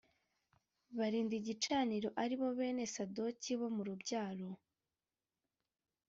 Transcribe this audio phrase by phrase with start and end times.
[0.97, 4.49] barinda igicaniro ari bo bene sadoki bo mu rubyaro